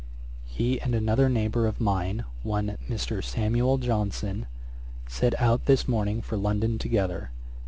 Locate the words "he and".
0.45-0.95